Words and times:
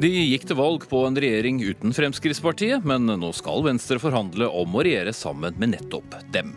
De 0.00 0.08
gikk 0.08 0.46
til 0.48 0.56
valg 0.56 0.84
på 0.88 1.02
en 1.04 1.18
regjering 1.20 1.58
uten 1.60 1.92
Fremskrittspartiet, 1.92 2.86
men 2.88 3.04
nå 3.20 3.28
skal 3.36 3.60
Venstre 3.66 3.98
forhandle 4.00 4.46
om 4.48 4.78
å 4.78 4.84
regjere 4.86 5.12
sammen 5.12 5.58
med 5.60 5.74
nettopp 5.74 6.14
dem. 6.32 6.54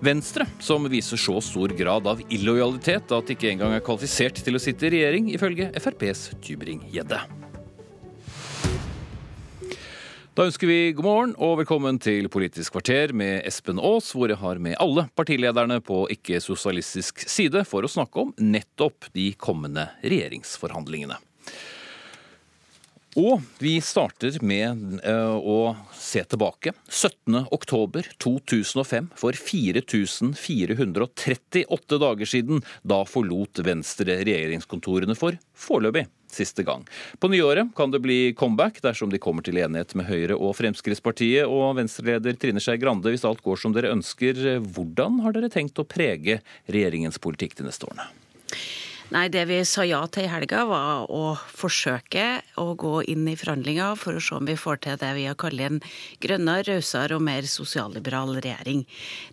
Venstre, 0.00 0.46
som 0.64 0.88
viser 0.88 1.20
så 1.20 1.34
stor 1.44 1.74
grad 1.76 2.08
av 2.08 2.22
illojalitet 2.32 3.12
at 3.12 3.28
de 3.28 3.36
ikke 3.36 3.50
engang 3.50 3.74
er 3.76 3.84
kvalifisert 3.84 4.40
til 4.40 4.56
å 4.56 4.62
sitte 4.64 4.88
i 4.88 4.94
regjering, 4.94 5.28
ifølge 5.28 5.68
FrPs 5.76 6.30
Tybring-Gjedde. 6.46 7.20
Da 10.32 10.48
ønsker 10.48 10.72
vi 10.72 10.80
god 10.96 11.04
morgen 11.10 11.36
og 11.36 11.58
velkommen 11.60 12.00
til 12.00 12.32
Politisk 12.32 12.78
kvarter 12.78 13.12
med 13.12 13.44
Espen 13.44 13.76
Aas, 13.76 14.08
hvor 14.16 14.32
jeg 14.32 14.40
har 14.40 14.56
med 14.56 14.80
alle 14.80 15.10
partilederne 15.12 15.82
på 15.84 16.06
ikke-sosialistisk 16.16 17.28
side 17.28 17.68
for 17.68 17.84
å 17.84 17.92
snakke 17.92 18.24
om 18.24 18.34
nettopp 18.40 19.12
de 19.12 19.34
kommende 19.36 19.90
regjeringsforhandlingene. 20.00 21.20
Og 23.16 23.40
vi 23.58 23.80
starter 23.80 24.36
med 24.44 25.00
uh, 25.00 25.40
å 25.40 25.72
se 25.96 26.20
tilbake. 26.28 26.76
17.10.2005, 26.92 29.08
for 29.16 29.32
4438 29.32 31.96
dager 32.02 32.26
siden, 32.28 32.60
da 32.84 33.08
forlot 33.08 33.56
Venstre 33.64 34.20
regjeringskontorene 34.20 35.16
for 35.16 35.32
foreløpig 35.56 36.04
siste 36.36 36.60
gang. 36.66 36.82
På 37.16 37.28
nyåret 37.32 37.72
kan 37.78 37.88
det 37.94 38.02
bli 38.04 38.34
comeback 38.36 38.82
dersom 38.84 39.08
de 39.08 39.16
kommer 39.22 39.40
til 39.46 39.56
enighet 39.62 39.94
med 39.96 40.04
Høyre 40.10 40.34
og 40.36 40.56
Fremskrittspartiet. 40.58 41.46
Og 41.48 41.76
Venstre-leder 41.78 42.34
Trine 42.36 42.60
Skei 42.60 42.76
Grande, 42.82 43.10
hvis 43.14 43.24
alt 43.24 43.40
går 43.44 43.56
som 43.62 43.72
dere 43.72 43.92
ønsker, 43.96 44.60
hvordan 44.60 45.20
har 45.24 45.32
dere 45.32 45.48
tenkt 45.52 45.78
å 45.80 45.84
prege 45.88 46.40
regjeringens 46.68 47.18
politikk 47.22 47.56
de 47.56 47.64
neste 47.70 47.86
årene? 47.88 48.04
Nei, 49.14 49.28
det 49.30 49.44
vi 49.46 49.60
sa 49.62 49.84
ja 49.86 50.00
til 50.10 50.24
i 50.26 50.30
helga, 50.32 50.64
var 50.66 51.04
å 51.14 51.36
forsøke 51.54 52.24
å 52.58 52.72
gå 52.74 53.04
inn 53.06 53.28
i 53.30 53.36
forhandlinger 53.38 53.94
for 54.00 54.18
å 54.18 54.22
se 54.22 54.34
om 54.34 54.48
vi 54.48 54.56
får 54.58 54.80
til 54.82 54.96
det 54.98 55.10
vi 55.14 55.28
har 55.28 55.36
kalt 55.38 55.62
en 55.62 55.78
grønnere, 56.24 56.64
rausere 56.66 57.14
og 57.14 57.22
mer 57.22 57.46
sosialliberal 57.46 58.34
regjering. 58.40 58.82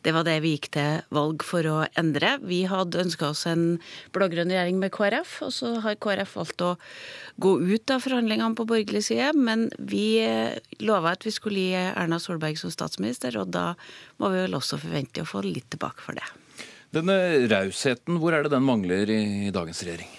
Det 0.06 0.14
var 0.14 0.28
det 0.28 0.36
vi 0.44 0.52
gikk 0.54 0.70
til 0.78 1.02
valg 1.18 1.42
for 1.48 1.66
å 1.66 1.80
endre. 1.98 2.36
Vi 2.46 2.62
hadde 2.70 3.02
ønska 3.02 3.32
oss 3.32 3.48
en 3.50 3.80
blå-grønn 4.14 4.54
regjering 4.54 4.78
med 4.84 4.94
KrF, 4.94 5.40
og 5.48 5.56
så 5.58 5.74
har 5.82 5.98
KrF 5.98 6.38
valgt 6.38 6.62
å 6.62 6.76
gå 7.42 7.56
ut 7.66 7.96
av 7.98 8.06
forhandlingene 8.06 8.54
på 8.60 8.70
borgerlig 8.70 9.08
side. 9.10 9.34
Men 9.34 9.72
vi 9.82 10.22
lova 10.86 11.18
at 11.18 11.26
vi 11.26 11.34
skulle 11.34 11.66
gi 11.66 11.82
Erna 11.90 12.22
Solberg 12.22 12.62
som 12.62 12.70
statsminister, 12.70 13.42
og 13.42 13.50
da 13.58 13.72
må 14.22 14.30
vi 14.30 14.46
vel 14.46 14.62
også 14.62 14.78
forvente 14.86 15.26
å 15.26 15.34
få 15.34 15.42
litt 15.50 15.72
tilbake 15.74 16.06
for 16.06 16.22
det. 16.22 16.30
Denne 16.94 17.16
rausheten, 17.50 18.20
hvor 18.22 18.36
er 18.36 18.46
det 18.46 18.54
den 18.54 18.66
mangler 18.68 19.10
i 19.10 19.50
dagens 19.54 19.82
regjering? 19.82 20.12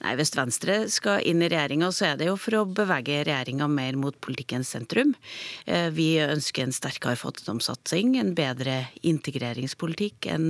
Nei, 0.00 0.14
Hvis 0.16 0.32
Venstre 0.32 0.76
skal 0.88 1.24
inn 1.28 1.42
i 1.44 1.48
regjeringa, 1.52 1.90
så 1.92 2.10
er 2.10 2.20
det 2.20 2.30
jo 2.30 2.36
for 2.40 2.56
å 2.56 2.62
bevege 2.64 3.18
regjeringa 3.28 3.66
mer 3.68 3.98
mot 4.00 4.16
politikkens 4.24 4.72
sentrum. 4.72 5.12
Eh, 5.66 5.90
vi 5.92 6.14
ønsker 6.24 6.64
en 6.64 6.72
sterkere 6.72 7.20
fattigdomssatsing, 7.20 8.14
en 8.20 8.32
bedre 8.36 8.78
integreringspolitikk, 9.04 10.30
en 10.32 10.48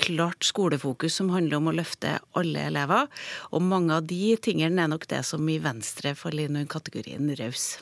klart 0.00 0.44
skolefokus 0.44 1.16
som 1.20 1.32
handler 1.32 1.60
om 1.60 1.72
å 1.72 1.76
løfte 1.80 2.18
alle 2.36 2.68
elever. 2.68 3.08
Og 3.52 3.64
mange 3.64 3.96
av 3.96 4.08
de 4.12 4.36
tingene 4.44 4.84
er 4.84 4.92
nok 4.92 5.08
det 5.12 5.24
som 5.28 5.48
i 5.48 5.60
Venstre 5.60 6.12
faller 6.16 6.48
inn 6.48 6.60
under 6.60 6.72
kategorien 6.76 7.32
raus. 7.40 7.74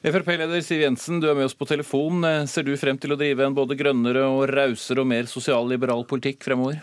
Frp-leder 0.00 0.62
Siv 0.64 0.80
Jensen, 0.80 1.18
du 1.20 1.26
er 1.28 1.34
med 1.36 1.44
oss 1.44 1.54
på 1.54 1.66
telefon. 1.68 2.24
Ser 2.48 2.64
du 2.64 2.72
frem 2.80 2.96
til 2.96 3.12
å 3.12 3.18
drive 3.20 3.44
en 3.44 3.52
både 3.52 3.76
grønnere 3.76 4.22
og 4.32 4.46
rausere 4.48 5.02
og 5.02 5.10
mer 5.10 5.28
sosialliberal 5.28 6.06
politikk 6.08 6.40
fremover? 6.46 6.78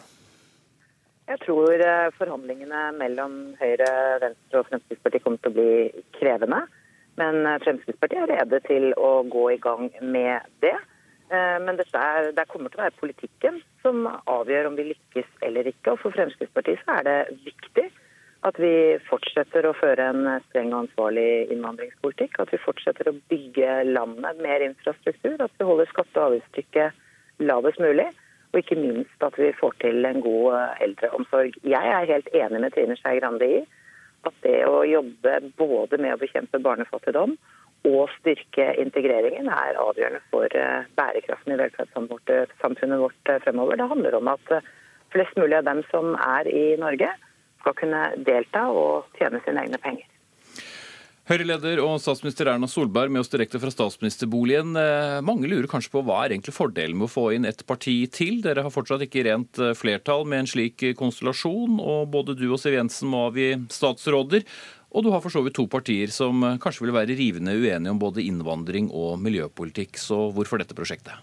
Jeg 1.25 1.41
tror 1.41 1.81
eh, 1.81 2.11
forhandlingene 2.13 2.83
mellom 2.99 3.33
Høyre, 3.57 3.89
Venstre 4.21 4.61
og 4.61 4.69
Fremskrittspartiet 4.69 5.25
kommer 5.25 5.41
til 5.41 5.49
å 5.49 5.57
bli 5.57 6.03
krevende. 6.19 6.61
Men 7.17 7.41
eh, 7.41 7.57
Fremskrittspartiet 7.65 8.21
er 8.21 8.35
rede 8.35 8.61
til 8.69 8.93
å 9.01 9.11
gå 9.25 9.49
i 9.55 9.59
gang 9.65 9.89
med 9.99 10.45
det. 10.61 10.77
Eh, 11.33 11.57
men 11.65 11.81
det, 11.81 11.89
er, 11.97 12.29
det 12.37 12.45
kommer 12.53 12.69
til 12.69 12.83
å 12.83 12.85
være 12.85 13.01
politikken 13.01 13.57
som 13.81 14.05
avgjør 14.29 14.69
om 14.69 14.77
vi 14.77 14.91
lykkes 14.91 15.41
eller 15.49 15.73
ikke. 15.73 15.97
Og 15.97 16.05
for 16.05 16.13
Fremskrittspartiet 16.13 16.85
så 16.85 16.99
er 17.01 17.09
det 17.09 17.17
viktig 17.49 17.89
at 18.45 18.59
vi 18.61 18.97
fortsetter 19.07 19.65
å 19.65 19.75
føre 19.77 20.11
en 20.11 20.27
streng 20.47 20.69
og 20.73 20.85
ansvarlig 20.85 21.47
innvandringspolitikk. 21.53 22.37
At 22.43 22.53
vi 22.53 22.61
fortsetter 22.61 23.09
å 23.09 23.17
bygge 23.31 23.81
landet 23.89 24.41
mer 24.43 24.65
infrastruktur. 24.65 25.39
At 25.41 25.53
vi 25.57 25.67
holder 25.67 25.89
skatte- 25.89 26.21
og 26.21 26.31
avgiftstrykket 26.31 27.43
lavest 27.43 27.81
mulig. 27.81 28.07
Og 28.53 28.61
ikke 28.61 28.79
minst 28.79 29.25
at 29.25 29.35
vi 29.39 29.51
får 29.57 29.75
til 29.81 30.05
en 30.07 30.21
god 30.23 30.77
eldreomsorg. 30.85 31.57
Jeg 31.63 31.93
er 31.97 32.11
helt 32.13 32.29
enig 32.33 32.63
med 32.63 32.73
Trine 32.75 32.95
Skei 32.99 33.19
Grande 33.19 33.49
i 33.57 33.59
at 34.27 34.33
det 34.43 34.59
å 34.67 34.81
jobbe 34.87 35.39
både 35.59 35.99
med 36.01 36.15
å 36.15 36.21
bekjempe 36.21 36.59
barnefattigdom 36.63 37.35
og 37.87 38.09
styrke 38.17 38.71
integreringen 38.81 39.49
er 39.53 39.77
avgjørende 39.79 40.23
for 40.31 40.51
eh, 40.57 40.87
bærekraften 40.97 41.53
i 41.53 41.59
velferdssamfunnet 41.61 42.99
vårt 43.03 43.31
eh, 43.31 43.39
fremover. 43.43 43.77
Det 43.77 43.89
handler 43.91 44.17
om 44.17 44.31
at 44.31 44.51
eh, 44.51 44.65
flest 45.13 45.37
mulig 45.37 45.59
av 45.59 45.67
dem 45.67 45.83
som 45.91 46.15
er 46.17 46.49
i 46.49 46.65
Norge, 46.81 47.11
skal 47.67 47.81
kunne 47.83 48.03
delta 48.23 48.69
og 48.71 49.11
tjene 49.19 49.43
sine 49.43 49.65
egne 49.65 49.81
penger. 49.81 50.07
Høyre-leder 51.27 51.81
og 51.83 51.97
statsminister 51.99 52.47
Erna 52.47 52.69
Solberg 52.71 53.11
med 53.11 53.19
oss 53.19 53.31
direkte 53.33 53.59
fra 53.59 53.67
statsministerboligen. 53.73 54.77
Eh, 54.79 55.17
mange 55.27 55.49
lurer 55.51 55.67
kanskje 55.67 55.91
på 55.91 56.05
hva 56.07 56.21
er 56.23 56.31
egentlig 56.37 56.55
fordelen 56.55 56.95
med 56.95 57.09
å 57.09 57.11
få 57.11 57.25
inn 57.35 57.43
et 57.49 57.65
parti 57.67 57.97
til? 58.15 58.39
Dere 58.45 58.63
har 58.63 58.71
fortsatt 58.71 59.03
ikke 59.03 59.25
rent 59.27 59.59
eh, 59.59 59.75
flertall 59.75 60.23
med 60.23 60.45
en 60.45 60.49
slik 60.53 60.85
konstellasjon, 60.95 61.81
og 61.83 62.07
både 62.15 62.37
du 62.39 62.47
og 62.47 62.61
Siv 62.63 62.77
Jensen 62.79 63.11
må 63.11 63.25
avgi 63.27 63.49
statsråder. 63.75 64.47
Og 64.95 65.03
du 65.03 65.11
har 65.11 65.19
for 65.19 65.35
så 65.35 65.43
vidt 65.43 65.57
to 65.59 65.67
partier 65.67 66.15
som 66.15 66.47
eh, 66.47 66.61
kanskje 66.63 66.87
vil 66.87 66.95
være 66.95 67.19
rivende 67.19 67.59
uenige 67.59 67.91
om 67.91 67.99
både 67.99 68.23
innvandring 68.23 68.87
og 68.95 69.19
miljøpolitikk. 69.19 69.99
Så 69.99 70.29
hvorfor 70.31 70.63
dette 70.63 70.79
prosjektet? 70.79 71.19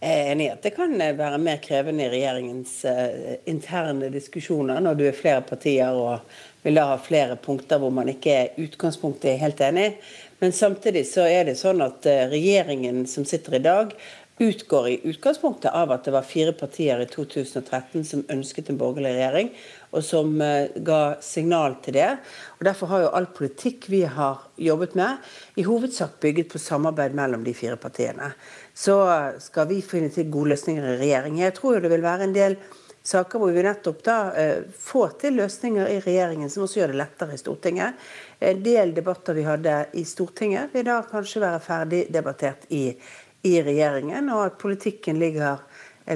Jeg 0.00 0.16
er 0.16 0.30
enig 0.32 0.46
i 0.46 0.52
at 0.54 0.62
det 0.64 0.70
kan 0.72 0.94
være 0.96 1.38
mer 1.44 1.58
krevende 1.60 2.06
i 2.06 2.08
regjeringens 2.08 2.78
uh, 2.88 3.34
interne 3.50 4.08
diskusjoner 4.08 4.80
når 4.80 4.96
du 4.96 5.02
er 5.10 5.18
flere 5.18 5.42
partier 5.44 5.92
og 5.92 6.22
vil 6.64 6.80
da 6.80 6.86
ha 6.94 6.96
flere 7.04 7.36
punkter 7.36 7.82
hvor 7.82 7.92
man 7.92 8.08
ikke 8.08 8.32
er 8.32 8.62
utgangspunktet 8.64 9.36
helt 9.42 9.60
enig. 9.60 9.90
Men 10.40 10.56
samtidig 10.56 11.04
så 11.10 11.26
er 11.28 11.50
det 11.50 11.58
sånn 11.60 11.84
at 11.84 12.08
uh, 12.08 12.22
regjeringen 12.32 13.04
som 13.12 13.28
sitter 13.28 13.58
i 13.58 13.62
dag, 13.66 13.92
utgår 14.40 14.88
i 14.88 14.96
utgangspunktet 15.12 15.68
av 15.76 15.92
at 15.92 16.08
det 16.08 16.14
var 16.16 16.24
fire 16.24 16.56
partier 16.56 17.02
i 17.04 17.08
2013 17.12 18.06
som 18.08 18.24
ønsket 18.32 18.72
en 18.72 18.80
borgerlig 18.80 19.12
regjering, 19.18 19.50
og 19.90 20.04
som 20.06 20.32
uh, 20.38 20.70
ga 20.86 21.00
signal 21.24 21.78
til 21.84 21.98
det. 21.98 22.10
Og 22.58 22.66
Derfor 22.68 22.92
har 22.92 23.04
jo 23.04 23.12
all 23.18 23.30
politikk 23.34 23.90
vi 23.90 24.04
har 24.06 24.46
jobbet 24.60 24.96
med, 24.98 25.30
i 25.58 25.66
hovedsak 25.66 26.20
bygget 26.22 26.52
på 26.52 26.62
samarbeid 26.62 27.16
mellom 27.18 27.44
de 27.46 27.54
fire 27.56 27.78
partiene 27.80 28.32
så 28.80 28.96
skal 29.38 29.68
vi 29.68 29.82
finne 29.84 30.08
til 30.12 30.30
gode 30.32 30.54
løsninger 30.54 30.84
i 30.94 31.00
regjering. 31.02 31.40
Jeg 31.42 31.56
tror 31.58 31.76
jo 31.76 31.82
det 31.84 31.90
vil 31.92 32.04
være 32.04 32.24
en 32.28 32.36
del 32.36 32.56
saker 33.10 33.40
hvor 33.40 33.52
vi 33.52 33.64
nettopp 33.64 34.02
da 34.06 34.16
eh, 34.36 34.62
får 34.76 35.16
til 35.20 35.36
løsninger 35.40 35.88
i 35.88 35.98
regjeringen 36.04 36.52
som 36.52 36.64
også 36.64 36.80
gjør 36.80 36.94
det 36.94 37.00
lettere 37.00 37.36
i 37.36 37.40
Stortinget. 37.40 38.06
En 38.40 38.62
del 38.64 38.94
debatter 38.96 39.36
vi 39.36 39.44
hadde 39.44 39.76
i 40.00 40.06
Stortinget 40.08 40.72
vil 40.76 40.86
da 40.88 41.00
kanskje 41.10 41.44
være 41.44 41.62
ferdig 41.64 42.02
debattert 42.12 42.64
i, 42.76 42.86
i 43.48 43.54
regjeringen, 43.66 44.32
og 44.32 44.46
at 44.46 44.58
politikken 44.60 45.20
ligger 45.20 45.60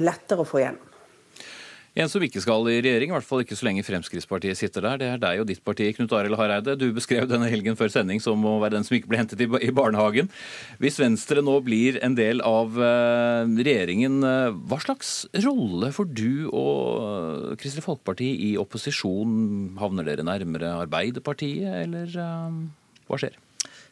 lettere 0.01 0.41
å 0.41 0.49
få 0.49 0.63
gjennom. 0.63 0.84
En 1.95 2.09
som 2.11 2.23
ikke 2.25 2.41
skal 2.43 2.65
i 2.67 2.81
regjering, 2.83 3.07
i 3.07 3.15
hvert 3.15 3.23
fall 3.23 3.45
ikke 3.45 3.55
så 3.55 3.69
lenge 3.69 3.83
Fremskrittspartiet 3.87 4.59
sitter 4.59 4.83
der, 4.83 4.97
det 4.99 5.07
er 5.13 5.21
deg 5.21 5.39
og 5.39 5.47
ditt 5.47 5.61
parti, 5.63 5.87
Knut 5.95 6.11
Arild 6.17 6.35
Hareide. 6.35 6.73
Du 6.75 6.89
beskrev 6.95 7.29
denne 7.29 7.47
helgen 7.47 7.77
før 7.79 7.93
sending 7.93 8.19
som 8.19 8.43
å 8.43 8.57
være 8.59 8.75
den 8.75 8.87
som 8.87 8.97
ikke 8.97 9.13
ble 9.13 9.21
hentet 9.21 9.39
i 9.39 9.71
barnehagen. 9.71 10.27
Hvis 10.83 10.99
Venstre 10.99 11.39
nå 11.45 11.55
blir 11.63 12.01
en 12.03 12.17
del 12.19 12.43
av 12.43 12.75
eh, 12.75 13.47
regjeringen, 13.61 14.19
eh, 14.27 14.59
hva 14.67 14.81
slags 14.83 15.13
rolle 15.45 15.93
får 15.95 16.11
du 16.11 16.29
og 16.51 17.55
Kristelig 17.63 17.87
Folkeparti 17.87 18.27
i 18.49 18.53
opposisjon? 18.59 19.39
Havner 19.79 20.11
dere 20.11 20.27
nærmere 20.27 20.75
Arbeiderpartiet, 20.83 21.79
eller 21.85 22.11
eh, 22.11 22.61
hva 23.07 23.23
skjer? 23.23 23.39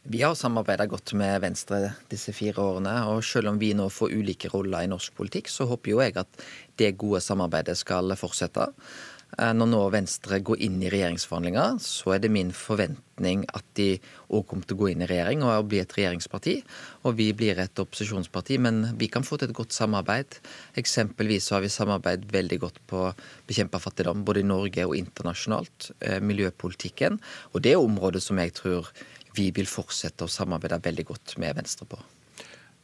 Vi 0.03 0.19
har 0.19 0.33
samarbeida 0.35 0.83
godt 0.91 1.13
med 1.15 1.37
Venstre 1.39 1.93
disse 2.11 2.33
fire 2.35 2.59
årene. 2.59 2.91
og 3.07 3.23
Selv 3.23 3.53
om 3.53 3.59
vi 3.59 3.71
nå 3.73 3.87
får 3.87 4.11
ulike 4.11 4.49
roller 4.51 4.83
i 4.83 4.89
norsk 4.91 5.15
politikk, 5.15 5.47
så 5.47 5.63
håper 5.69 5.91
jo 5.91 6.01
jeg 6.03 6.17
at 6.19 6.43
det 6.75 6.97
gode 6.99 7.21
samarbeidet 7.23 7.77
skal 7.79 8.11
fortsette. 8.19 8.67
Eh, 9.39 9.53
når 9.55 9.69
nå 9.71 9.79
Venstre 9.93 10.41
går 10.43 10.59
inn 10.67 10.75
i 10.83 10.91
regjeringsforhandlinger, 10.91 11.79
så 11.79 12.13
er 12.13 12.19
det 12.19 12.33
min 12.35 12.51
forventning 12.51 13.45
at 13.55 13.63
de 13.79 13.95
òg 14.27 14.43
kommer 14.49 14.67
til 14.67 14.75
å 14.75 14.81
gå 14.83 14.91
inn 14.91 15.05
i 15.05 15.07
regjering 15.07 15.47
og 15.47 15.71
bli 15.71 15.79
et 15.79 15.95
regjeringsparti. 15.95 16.57
Og 17.07 17.15
vi 17.17 17.31
blir 17.31 17.63
et 17.63 17.81
opposisjonsparti, 17.85 18.59
men 18.59 18.83
vi 18.99 19.07
kan 19.07 19.23
få 19.23 19.39
til 19.39 19.49
et 19.53 19.55
godt 19.55 19.71
samarbeid. 19.71 20.37
Eksempelvis 20.83 21.47
har 21.55 21.63
vi 21.63 21.71
samarbeidet 21.71 22.27
veldig 22.33 22.59
godt 22.67 22.83
på 22.91 23.07
å 23.07 23.15
bekjempe 23.47 23.79
fattigdom, 23.79 24.27
både 24.27 24.43
i 24.43 24.51
Norge 24.51 24.85
og 24.85 24.99
internasjonalt. 24.99 25.93
Eh, 26.03 26.19
miljøpolitikken. 26.19 27.21
Og 27.55 27.63
det 27.63 27.77
er 27.77 27.87
området 27.87 28.21
som 28.27 28.43
jeg 28.43 28.53
tror 28.59 28.91
vi 29.35 29.49
vil 29.55 29.69
fortsette 29.69 30.25
å 30.25 30.31
samarbeide 30.31 30.81
veldig 30.83 31.07
godt 31.09 31.37
med 31.41 31.57
Venstre 31.57 31.87
på. 31.89 31.99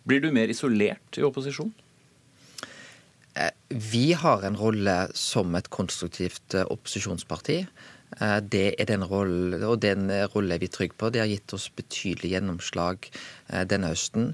Blir 0.07 0.23
du 0.23 0.31
mer 0.33 0.51
isolert 0.51 1.19
i 1.19 1.25
opposisjon? 1.25 1.71
Eh, 3.39 3.51
vi 3.69 4.13
har 4.13 4.43
en 4.43 4.57
rolle 4.57 4.97
som 5.17 5.55
et 5.55 5.69
konstruktivt 5.71 6.55
eh, 6.57 6.65
opposisjonsparti. 6.65 7.59
Eh, 8.17 8.39
det 8.41 8.65
er 8.81 8.89
den 8.89 9.05
rollen, 9.05 9.61
og 9.63 9.79
den 9.85 10.09
rollen 10.33 10.55
er 10.55 10.63
vi 10.63 10.71
trygge 10.71 10.97
på. 10.97 11.11
Det 11.13 11.21
har 11.21 11.29
gitt 11.29 11.53
oss 11.53 11.69
betydelig 11.75 12.33
gjennomslag 12.33 13.11
denne 13.69 13.93
høsten. 13.93 14.33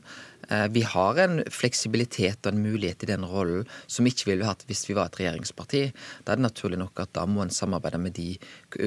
Eh, 0.50 0.68
vi 0.72 0.82
har 0.86 1.20
en 1.22 1.40
fleksibilitet 1.52 2.46
og 2.46 2.54
en 2.54 2.64
mulighet 2.64 3.04
i 3.04 3.10
den 3.10 3.26
rollen 3.26 3.66
som 3.88 4.08
ikke 4.08 4.30
ville 4.32 4.48
hatt 4.48 4.66
hvis 4.70 4.86
vi 4.90 4.96
var 4.98 5.10
et 5.10 5.20
regjeringsparti. 5.22 5.84
Da 6.26 6.34
er 6.34 6.40
det 6.40 6.46
naturlig 6.46 6.80
nok 6.82 7.02
at 7.04 7.14
da 7.18 7.26
må 7.30 7.44
en 7.46 7.54
samarbeide 7.54 8.02
med 8.02 8.18
de, 8.18 8.36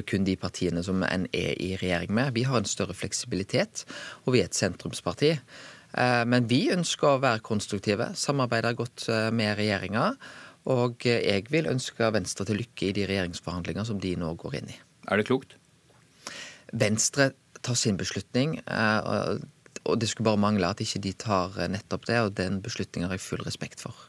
kun 0.07 0.27
de 0.29 0.37
partiene 0.39 0.85
som 0.87 1.03
en 1.07 1.27
er 1.33 1.55
i 1.59 1.75
regjering 1.81 2.15
med. 2.15 2.35
Vi 2.37 2.47
har 2.49 2.61
en 2.61 2.69
større 2.69 2.97
fleksibilitet, 2.97 3.85
og 4.25 4.37
vi 4.37 4.43
er 4.43 4.51
et 4.51 4.59
sentrumsparti. 4.59 5.35
Men 6.29 6.45
vi 6.51 6.67
ønsker 6.69 7.15
å 7.15 7.21
være 7.23 7.41
konstruktive, 7.41 8.11
samarbeide 8.15 8.75
godt 8.77 9.07
med 9.33 9.55
regjeringa. 9.57 10.11
Og 10.69 11.07
jeg 11.09 11.47
vil 11.49 11.71
ønske 11.71 12.11
Venstre 12.13 12.45
til 12.45 12.61
lykke 12.61 12.91
i 12.91 12.93
de 12.93 13.07
regjeringsforhandlinger 13.09 13.89
som 13.89 14.03
de 14.03 14.13
nå 14.21 14.35
går 14.37 14.59
inn 14.61 14.75
i. 14.75 14.77
Er 15.09 15.17
det 15.17 15.31
klokt? 15.31 15.57
Venstre 16.77 17.31
tar 17.65 17.79
sin 17.79 17.97
beslutning. 17.97 18.59
Eh, 19.89 19.93
og 19.93 20.01
det 20.01 20.11
skulle 20.13 20.29
bare 20.31 20.41
mangle 20.41 20.69
at 20.69 20.81
ikke 20.85 21.01
de 21.01 21.15
tar 21.17 21.57
nettopp 21.73 22.07
det, 22.07 22.21
og 22.21 22.37
den 22.37 22.63
beslutningen 22.63 23.09
har 23.09 23.19
jeg 23.19 23.25
full 23.25 23.45
respekt 23.49 23.81
for. 23.81 24.08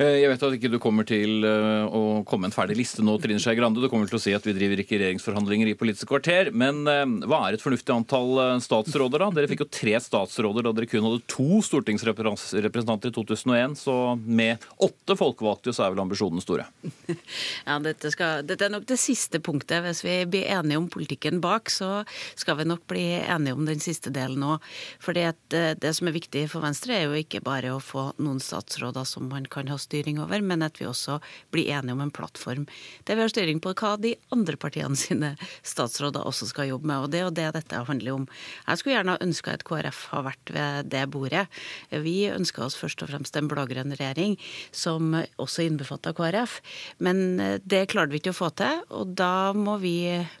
Eh, 0.00 0.22
jeg 0.22 0.30
vet 0.30 0.44
at 0.46 0.54
ikke 0.56 0.70
du 0.72 0.78
kommer 0.80 1.04
til 1.04 1.44
eh, 1.44 1.84
å 1.84 2.22
komme 2.24 2.48
en 2.48 2.54
ferdig 2.54 2.78
liste 2.78 3.04
nå, 3.04 3.18
Trine 3.20 3.42
Skei 3.42 3.52
Grande. 3.58 3.82
Du 3.82 3.90
kommer 3.92 4.08
til 4.08 4.16
å 4.16 4.22
si 4.22 4.32
at 4.32 4.46
vi 4.48 4.54
driver 4.56 4.80
ikke 4.80 4.96
regjeringsforhandlinger 4.96 5.68
i 5.68 5.74
Politisk 5.76 6.08
kvarter. 6.08 6.48
Men 6.56 6.86
eh, 6.88 7.02
hva 7.28 7.42
er 7.44 7.58
et 7.58 7.64
fornuftig 7.64 7.92
antall 7.92 8.40
statsråder, 8.64 9.20
da? 9.20 9.28
Dere 9.36 9.50
fikk 9.50 9.66
jo 9.66 9.68
tre 9.68 9.98
statsråder 10.00 10.64
da 10.64 10.72
dere 10.72 10.88
kun 10.88 11.04
hadde 11.04 11.20
to 11.28 11.60
stortingsrepresentanter 11.66 13.12
i 13.12 13.16
2001. 13.18 13.76
Så 13.82 13.96
med 14.24 14.64
åtte 14.80 15.18
folkevalgte 15.20 15.76
så 15.76 15.84
er 15.84 15.94
vel 15.94 16.04
ambisjonene 16.06 16.44
store? 16.44 16.68
Ja, 17.66 17.76
dette, 17.82 18.10
skal, 18.12 18.42
dette, 18.46 18.66
er 18.66 18.72
nok 18.72 18.86
det 18.88 18.98
siste 19.00 19.38
punktet. 19.44 19.82
Hvis 19.84 20.02
vi 20.04 20.16
blir 20.28 20.48
enige 20.50 20.80
om 20.80 20.88
politikken 20.90 21.40
bak, 21.44 21.70
så 21.70 22.02
skal 22.38 22.58
vi 22.58 22.66
nok 22.68 22.86
bli 22.90 23.04
enige 23.20 23.54
om 23.56 23.68
den 23.68 23.82
siste 23.82 24.10
delen 24.14 24.42
òg. 24.54 24.64
For 25.02 25.16
det 25.16 25.92
som 25.96 26.08
er 26.08 26.16
viktig 26.16 26.46
for 26.52 26.64
Venstre, 26.64 26.96
er 26.96 27.06
jo 27.10 27.20
ikke 27.20 27.42
bare 27.44 27.74
å 27.74 27.82
få 27.82 28.08
noen 28.22 28.40
statsråder 28.42 29.06
som 29.08 29.28
man 29.30 29.46
kan 29.50 29.70
ha 29.70 29.78
styring 29.82 30.20
over, 30.22 30.42
men 30.44 30.64
at 30.64 30.78
vi 30.80 30.88
også 30.88 31.18
blir 31.54 31.70
enige 31.74 31.96
om 31.96 32.02
en 32.04 32.14
plattform 32.14 32.66
der 33.06 33.18
vi 33.18 33.24
har 33.24 33.32
styring 33.32 33.60
på 33.62 33.74
hva 33.78 33.94
de 34.00 34.14
andre 34.34 34.56
partiene 34.60 34.96
sine 34.98 35.34
statsråder 35.66 36.24
også 36.28 36.48
skal 36.50 36.70
jobbe 36.70 36.88
med. 36.88 37.04
Og 37.04 37.12
det 37.12 37.20
er 37.20 37.26
jo 37.26 37.34
det 37.36 37.48
dette 37.56 37.82
handler 37.88 38.16
om. 38.16 38.26
Jeg 38.66 38.80
skulle 38.80 38.96
gjerne 38.96 39.16
ha 39.16 39.24
ønska 39.24 39.56
at 39.56 39.64
KrF 39.68 40.04
har 40.12 40.26
vært 40.28 40.54
ved 40.54 40.90
det 40.92 41.04
bordet. 41.12 41.44
Vi 41.90 42.16
ønska 42.30 42.64
oss 42.66 42.78
først 42.78 43.04
og 43.04 43.12
fremst 43.12 43.36
en 43.38 43.50
blå-grønn 43.50 43.94
regjering 43.98 44.38
som 44.70 45.14
også 45.42 45.66
innbefatta 45.66 46.14
KrF, 46.16 46.58
men 47.02 47.40
det 47.64 47.84
klarte 47.92 48.14
vi 48.14 48.22
ikke 48.22 48.34
å 48.34 48.40
få 48.42 48.52
til. 48.58 48.82
Og 48.94 49.14
da 49.18 49.52
må 49.56 49.78
vi, 49.82 49.96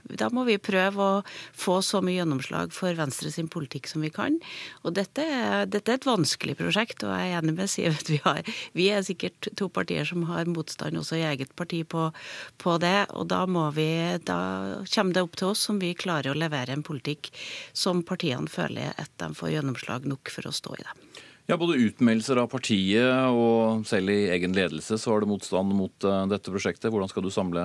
da 0.08 0.30
må 0.32 0.46
vi 0.48 0.58
prøve 0.62 1.08
å 1.18 1.22
få 1.52 1.80
så 1.84 2.02
mye 2.04 2.20
gjennomslag 2.20 2.74
for 2.76 2.94
Venstre 2.98 3.32
sin 3.34 3.50
politikk 3.52 3.90
som 3.90 4.04
vi 4.04 4.12
kan. 4.14 4.38
Og 4.86 4.96
dette, 4.96 5.24
dette 5.70 5.92
er 5.92 6.00
et 6.00 6.08
vanskelig 6.08 6.56
prosjekt, 6.58 7.04
og 7.06 7.14
jeg 7.14 7.32
er 7.32 7.40
enig 7.40 7.56
med 7.56 7.70
Siv 7.72 7.96
at 7.96 8.10
vi, 8.10 8.18
har, 8.24 8.42
vi 8.76 8.88
er 8.92 9.04
sikkert 9.06 9.31
sikkert 9.32 9.56
to 9.56 9.68
partier 9.68 10.04
som 10.04 10.24
har 10.24 10.46
motstand 10.46 10.98
også 10.98 11.16
i 11.16 11.24
eget 11.26 11.54
parti 11.56 11.84
på, 11.84 12.10
på 12.58 12.78
det. 12.78 13.06
Og 13.10 13.26
da, 13.28 13.44
vi, 13.72 14.18
da 14.24 14.82
kommer 14.94 15.12
det 15.14 15.22
opp 15.22 15.36
til 15.36 15.48
oss 15.48 15.68
om 15.70 15.80
vi 15.80 15.94
klarer 15.94 16.32
å 16.32 16.38
levere 16.38 16.72
en 16.72 16.82
politikk 16.82 17.32
som 17.72 18.02
partiene 18.02 18.48
føler 18.48 18.92
at 18.96 19.10
de 19.18 19.32
får 19.34 19.56
gjennomslag 19.56 20.06
nok 20.06 20.30
for 20.30 20.46
å 20.48 20.52
stå 20.52 20.76
i 20.78 20.82
det. 20.82 21.22
Ja, 21.50 21.56
Både 21.58 21.74
utmeldelser 21.74 22.38
av 22.38 22.46
partiet 22.52 23.34
og 23.34 23.82
selv 23.88 24.12
i 24.14 24.28
egen 24.30 24.52
ledelse 24.54 24.94
så 24.94 25.10
var 25.10 25.24
det 25.24 25.28
motstand 25.32 25.72
mot 25.74 26.04
uh, 26.06 26.22
dette 26.30 26.52
prosjektet. 26.54 26.86
Hvordan 26.94 27.10
skal 27.10 27.24
du 27.26 27.32
samle 27.34 27.64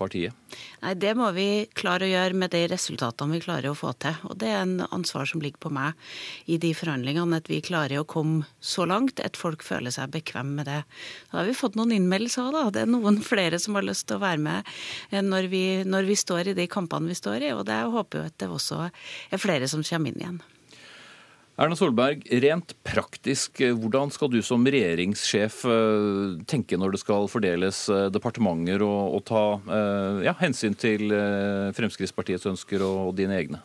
partiet? 0.00 0.34
Nei, 0.82 0.96
Det 0.98 1.12
må 1.14 1.28
vi 1.36 1.46
klare 1.78 2.08
å 2.08 2.10
gjøre 2.10 2.34
med 2.42 2.50
de 2.50 2.64
resultatene 2.72 3.36
vi 3.36 3.44
klarer 3.44 3.70
å 3.70 3.76
få 3.78 3.92
til. 4.02 4.18
Og 4.26 4.34
Det 4.42 4.50
er 4.50 4.64
en 4.64 4.82
ansvar 4.88 5.30
som 5.30 5.44
ligger 5.44 5.62
på 5.62 5.70
meg 5.76 5.94
i 6.50 6.58
de 6.58 6.72
forhandlingene. 6.74 7.38
At 7.38 7.50
vi 7.52 7.60
klarer 7.62 8.02
å 8.02 8.08
komme 8.08 8.48
så 8.58 8.82
langt 8.90 9.22
at 9.22 9.38
folk 9.38 9.62
føler 9.62 9.94
seg 9.94 10.10
bekvem 10.16 10.50
med 10.58 10.66
det. 10.72 10.80
Da 11.30 11.38
har 11.38 11.46
vi 11.46 11.54
fått 11.54 11.78
noen 11.78 11.94
innmeldelser 11.94 12.48
òg, 12.48 12.58
da. 12.58 12.64
Det 12.74 12.82
er 12.82 12.90
noen 12.90 13.22
flere 13.30 13.62
som 13.62 13.78
har 13.78 13.86
lyst 13.86 14.08
til 14.10 14.18
å 14.18 14.24
være 14.26 14.42
med 14.42 14.74
eh, 15.12 15.22
når 15.22 15.48
vi, 15.54 15.64
når 15.86 16.10
vi 16.10 16.18
står 16.18 16.50
i 16.50 16.58
de 16.58 16.66
kampene 16.66 17.14
vi 17.14 17.22
står 17.22 17.46
i. 17.46 17.54
Og 17.54 17.62
det 17.70 17.78
håper 17.94 18.24
jo 18.24 18.26
at 18.32 18.36
det 18.42 18.50
også 18.50 18.88
er 18.88 19.46
flere 19.46 19.70
som 19.70 19.86
kommer 19.86 20.10
inn 20.10 20.26
igjen. 20.26 20.42
Erna 21.54 21.76
Solberg, 21.78 22.24
rent 22.42 22.72
praktisk, 22.82 23.60
eh, 23.62 23.76
hvordan 23.78 24.10
skal 24.10 24.30
du 24.32 24.40
som 24.42 24.64
regjeringssjef 24.66 25.60
eh, 25.70 26.32
tenke 26.50 26.74
når 26.74 26.96
det 26.96 27.00
skal 27.04 27.28
fordeles 27.30 27.84
eh, 27.94 28.08
departementer 28.10 28.82
og, 28.82 29.14
og 29.14 29.22
ta 29.28 29.42
ja, 30.26 30.34
hensyn 30.40 30.74
til 30.74 31.14
Fremskrittspartiets 31.76 32.48
ønsker 32.50 32.82
og, 32.82 33.14
dine 33.14 33.38
egne? 33.38 33.62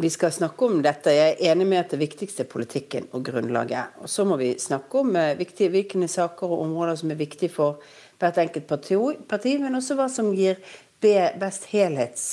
Vi 0.00 0.08
skal 0.10 0.32
snakke 0.32 0.64
om 0.64 0.80
dette. 0.82 1.12
Jeg 1.12 1.36
er 1.36 1.52
enig 1.52 1.68
med 1.68 1.82
at 1.82 1.92
det 1.92 2.00
viktigste 2.00 2.46
er 2.46 2.50
politikken 2.50 3.04
og 3.12 3.28
grunnlaget. 3.28 4.00
Og 4.00 4.08
Så 4.08 4.24
må 4.24 4.40
vi 4.40 4.54
snakke 4.58 5.04
om 5.04 5.12
viktige, 5.38 5.70
hvilke 5.76 6.08
saker 6.08 6.48
og 6.48 6.64
områder 6.64 6.96
som 6.98 7.12
er 7.12 7.20
viktige 7.20 7.52
for 7.52 7.84
hvert 8.18 8.40
enkelt 8.40 8.66
parti, 8.66 9.58
men 9.60 9.76
også 9.76 10.00
hva 10.00 10.08
som 10.08 10.32
gir 10.34 10.56
best 11.04 11.68
helhets 11.68 12.32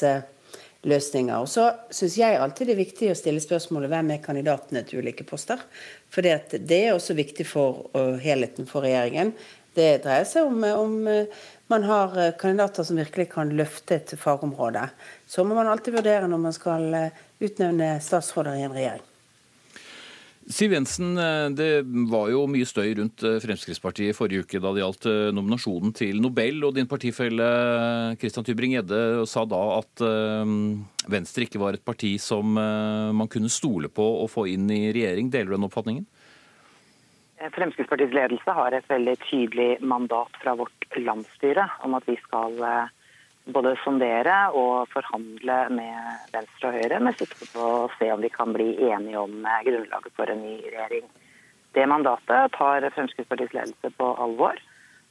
løsninger. 0.87 1.37
Og 1.37 1.49
så 1.49 1.67
syns 1.93 2.17
jeg 2.19 2.39
alltid 2.39 2.69
det 2.69 2.75
er 2.75 2.81
viktig 2.81 3.11
å 3.11 3.17
stille 3.17 3.43
spørsmålet 3.43 3.91
hvem 3.91 4.13
er 4.15 4.23
kandidatene 4.23 4.83
til 4.87 5.03
ulike 5.03 5.25
poster. 5.27 5.61
For 6.11 6.25
det 6.25 6.77
er 6.77 6.93
også 6.93 7.17
viktig 7.17 7.45
for 7.47 7.91
helheten 8.23 8.69
for 8.69 8.87
regjeringen. 8.87 9.35
Det 9.77 10.01
dreier 10.03 10.25
seg 10.27 10.49
om, 10.49 10.65
om 10.67 10.97
uh, 11.07 11.45
man 11.71 11.85
har 11.87 12.17
uh, 12.17 12.33
kandidater 12.39 12.83
som 12.83 12.99
virkelig 12.99 13.29
kan 13.31 13.53
løfte 13.55 14.01
et 14.01 14.11
fagområde. 14.19 14.83
Så 15.23 15.45
må 15.47 15.55
man 15.55 15.71
alltid 15.71 15.95
vurdere 15.95 16.27
når 16.27 16.43
man 16.49 16.57
skal 16.57 16.89
utnevne 17.39 17.93
statsråder 18.03 18.59
i 18.59 18.67
en 18.67 18.75
regjering. 18.75 19.10
Siv 20.49 20.73
Jensen, 20.73 21.17
eh, 21.21 21.49
det 21.53 21.83
var 22.09 22.31
jo 22.31 22.47
mye 22.49 22.65
støy 22.65 22.95
rundt 22.97 23.21
Fremskrittspartiet 23.43 24.09
i 24.09 24.15
forrige 24.17 24.45
uke 24.45 24.61
da 24.61 24.71
det 24.73 24.81
gjaldt 24.81 25.07
eh, 25.11 25.33
nominasjonen 25.35 25.93
til 25.93 26.17
Nobel. 26.23 26.63
og 26.65 26.73
Din 26.75 26.89
partifelle 26.89 27.49
Christian 28.17 28.47
Tybring-Gjedde 28.47 29.27
sa 29.29 29.45
da 29.45 29.61
at 29.77 30.03
Venstre 31.11 31.45
ikke 31.45 31.61
var 31.61 31.77
et 31.77 31.85
parti 31.85 32.15
som 32.21 32.55
man 32.55 33.29
kunne 33.31 33.51
stole 33.53 33.89
på 33.89 34.05
å 34.23 34.27
få 34.29 34.47
inn 34.49 34.65
i 34.73 34.89
regjering. 34.93 35.29
Deler 35.29 35.51
du 35.51 35.57
den 35.57 35.67
oppfatningen? 35.69 36.07
Fremskrittspartiets 37.53 38.13
ledelse 38.13 38.53
har 38.53 38.73
et 38.77 38.89
veldig 38.89 39.15
tydelig 39.25 39.69
mandat 39.81 40.35
fra 40.43 40.53
vårt 40.57 40.97
landsstyre 40.97 41.67
om 41.85 41.97
at 41.97 42.05
vi 42.09 42.17
skal 42.21 42.57
både 43.49 43.73
sondere 43.83 44.35
og 44.57 44.89
forhandle 44.93 45.57
med 45.73 46.27
Venstre 46.33 46.69
og 46.69 46.77
Høyre 46.77 46.99
med 47.01 47.17
sikte 47.17 47.47
på 47.53 47.65
å 47.85 47.89
se 47.97 48.11
om 48.13 48.21
vi 48.21 48.29
kan 48.33 48.53
bli 48.53 48.75
enige 48.91 49.21
om 49.21 49.45
eh, 49.45 49.63
grunnlaget 49.65 50.13
for 50.17 50.29
en 50.29 50.43
ny 50.43 50.57
regjering. 50.67 51.07
Det 51.73 51.87
mandatet 51.87 52.53
tar 52.57 52.85
Fremskrittspartiets 52.93 53.55
ledelse 53.55 53.93
på 53.97 54.09
alvor. 54.25 54.59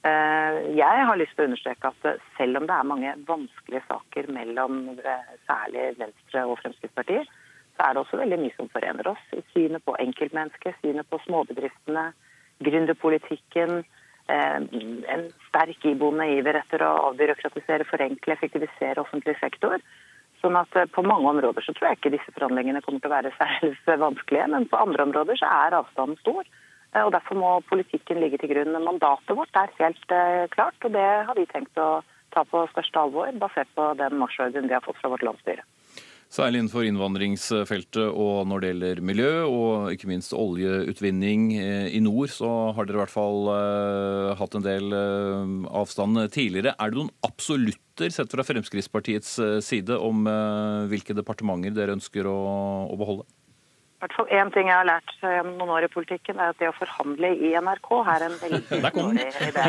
Eh, 0.07 0.59
jeg 0.79 1.07
har 1.11 1.19
lyst 1.19 1.35
til 1.37 1.47
å 1.47 1.51
understreke 1.51 1.91
at 1.91 2.25
selv 2.39 2.61
om 2.61 2.69
det 2.71 2.77
er 2.77 2.91
mange 2.93 3.15
vanskelige 3.29 3.87
saker 3.89 4.31
mellom 4.37 4.83
eh, 4.95 5.31
særlig 5.49 5.91
Venstre 5.99 6.47
og 6.47 6.59
Fremskrittspartiet, 6.63 7.39
så 7.77 7.87
er 7.87 7.97
det 7.97 8.05
også 8.05 8.21
veldig 8.21 8.43
mye 8.45 8.59
som 8.59 8.71
forener 8.71 9.09
oss 9.11 9.31
i 9.35 9.43
synet 9.55 9.83
på 9.87 9.97
enkeltmennesket, 9.99 10.79
synet 10.85 11.09
på 11.11 11.19
småbedriftene, 11.27 12.11
gründerpolitikken, 12.61 13.81
Eh, 13.81 14.00
en 14.31 15.27
sterk 15.49 15.85
iboende 15.89 16.27
iver 16.37 16.61
etter 16.61 16.85
å 16.87 16.91
avbyråkratisere, 17.11 17.87
forenkle, 17.89 18.37
effektivisere 18.37 19.03
offentlig 19.03 19.37
sektor. 19.41 19.83
Sånn 20.41 20.57
at 20.57 20.77
eh, 20.79 20.89
På 20.89 21.05
mange 21.05 21.29
områder 21.29 21.65
så 21.65 21.75
tror 21.77 21.91
jeg 21.91 22.01
ikke 22.01 22.15
disse 22.17 22.33
forhandlingene 22.37 22.83
kommer 22.85 23.03
til 23.03 23.11
å 23.11 23.17
være 23.17 23.35
særlig 23.41 24.01
vanskelige, 24.05 24.49
men 24.55 24.69
på 24.71 24.81
andre 24.81 25.09
områder 25.09 25.41
så 25.41 25.51
er 25.65 25.79
avstanden 25.81 26.21
stor. 26.23 26.47
Eh, 26.95 27.03
og 27.03 27.13
Derfor 27.17 27.41
må 27.41 27.51
politikken 27.73 28.23
ligge 28.23 28.41
til 28.41 28.55
grunn. 28.55 28.79
Mandatet 28.87 29.37
vårt 29.37 29.61
er 29.61 29.75
helt 29.81 30.17
klart, 30.55 30.79
og 30.85 30.97
det 30.97 31.11
har 31.29 31.37
vi 31.37 31.49
tenkt 31.51 31.81
å 31.81 31.91
ta 32.35 32.47
på 32.47 32.63
største 32.71 33.03
alvor, 33.03 33.31
basert 33.43 33.69
på 33.75 33.93
den 33.99 34.17
marsjordren 34.21 34.71
vi 34.71 34.77
har 34.77 34.85
fått 34.87 35.01
fra 35.03 35.11
vårt 35.13 35.27
landsstyre. 35.27 35.67
Særlig 36.31 36.61
innenfor 36.61 36.85
innvandringsfeltet 36.87 38.05
og 38.07 38.45
når 38.47 38.63
det 38.63 38.69
gjelder 38.69 39.01
miljø 39.03 39.31
og 39.49 39.89
ikke 39.91 40.07
minst 40.13 40.31
oljeutvinning 40.37 41.49
eh, 41.59 41.89
i 41.91 41.99
nord, 42.05 42.31
så 42.31 42.71
har 42.77 42.87
dere 42.87 43.01
i 43.01 43.03
hvert 43.03 43.11
fall 43.11 43.51
uh, 43.51 44.31
hatt 44.39 44.55
en 44.55 44.63
del 44.63 44.95
uh, 44.95 45.67
avstand 45.83 46.23
tidligere. 46.31 46.77
Er 46.79 46.95
det 46.95 47.01
noen 47.01 47.11
absolutter 47.27 48.15
sett 48.15 48.31
fra 48.31 48.47
Fremskrittspartiets 48.47 49.35
side 49.67 49.99
om 49.99 50.23
hvilke 50.89 51.19
departementer 51.19 51.75
dere 51.75 51.99
ønsker 51.99 52.31
å, 52.31 52.39
å 52.87 52.97
beholde? 52.97 53.27
Hvert 54.01 54.15
fall 54.17 54.31
én 54.33 54.55
ting 54.55 54.71
jeg 54.71 54.79
har 54.79 54.87
lært 54.87 55.11
gjennom 55.21 55.59
noen 55.59 55.75
år 55.77 55.91
i 55.91 55.93
politikken, 55.93 56.39
er 56.39 56.55
at 56.55 56.63
det 56.63 56.71
å 56.71 56.79
forhandle 56.79 57.35
i 57.37 57.57
NRK 57.59 57.91
er 58.15 58.31
en 58.31 58.39
veldig 58.47 58.81
dårlig 58.95 59.27
idé. 59.51 59.67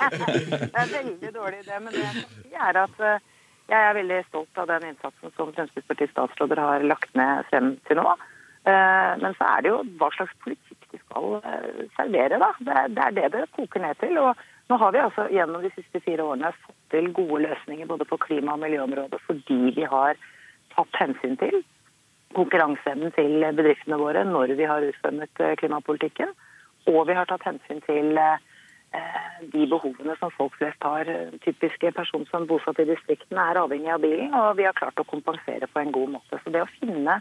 det 0.62 0.70
er 0.70 0.84
en 0.86 0.94
veldig 0.94 1.34
dårlig 1.34 1.64
idé, 1.66 1.80
men 1.82 1.90
det 1.90 2.06
jeg 2.06 2.14
kan 2.14 2.36
si 2.38 2.62
er 2.70 2.86
at 2.86 3.02
jeg 3.66 3.82
er 3.82 3.96
veldig 3.98 4.22
stolt 4.28 4.58
av 4.62 4.68
den 4.70 4.90
innsatsen 4.92 5.32
som 5.34 5.52
Fremskrittspartiets 5.54 6.14
statsråder 6.14 6.60
har 6.62 6.84
lagt 6.86 7.14
ned 7.18 7.46
frem 7.50 7.72
til 7.88 7.98
nå. 7.98 8.12
Eh, 8.66 9.12
men 9.22 9.34
så 9.38 9.46
er 9.46 9.62
det 9.62 9.72
jo 9.72 9.80
hva 9.98 10.10
slags 10.14 10.34
politikk 10.42 10.86
de 10.92 11.00
skal 11.02 11.38
eh, 11.40 11.82
servere, 11.96 12.38
da. 12.42 12.50
Det 12.62 13.02
er 13.02 13.16
det 13.16 13.28
det 13.34 13.44
koker 13.58 13.82
ned 13.82 13.98
til. 14.02 14.18
Og 14.22 14.38
nå 14.70 14.78
har 14.82 14.94
vi 14.94 15.02
altså 15.02 15.26
gjennom 15.34 15.62
de 15.62 15.70
siste 15.74 16.02
fire 16.02 16.26
årene 16.26 16.54
fått 16.64 16.78
til 16.94 17.12
gode 17.14 17.42
løsninger 17.44 17.90
både 17.90 18.06
på 18.10 18.18
klima- 18.22 18.54
og 18.54 18.62
miljøområdet 18.62 19.22
fordi 19.26 19.60
vi 19.76 19.86
har 19.86 20.18
tatt 20.74 20.98
hensyn 20.98 21.38
til 21.40 21.62
konkurranseevnen 22.36 23.14
til 23.14 23.38
bedriftene 23.56 23.98
våre 24.00 24.24
når 24.26 24.56
vi 24.58 24.66
har 24.66 24.86
utformet 24.86 25.42
eh, 25.42 25.54
klimapolitikken. 25.58 26.34
Og 26.90 27.06
vi 27.10 27.18
har 27.18 27.26
tatt 27.26 27.46
hensyn 27.46 27.82
til 27.86 28.14
de 29.52 29.66
behovene 29.68 30.16
som 30.20 30.32
folk 30.34 30.56
flest 30.58 30.82
har. 30.84 31.08
Typiske 31.44 31.92
person 31.96 32.26
som 32.30 32.46
bosatt 32.48 32.80
i 32.80 32.88
distriktene 32.88 33.44
er 33.50 33.60
avhengig 33.60 33.92
av 33.92 34.02
bilen, 34.04 34.34
og 34.34 34.56
vi 34.58 34.66
har 34.68 34.76
klart 34.76 35.00
å 35.00 35.08
kompensere 35.08 35.68
på 35.70 35.82
en 35.82 35.92
god 35.94 36.16
måte. 36.16 36.40
Så 36.42 36.52
det 36.54 36.64
å 36.64 36.72
finne 36.78 37.20